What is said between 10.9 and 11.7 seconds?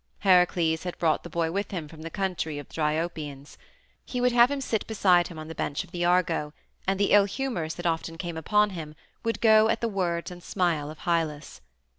Hylas.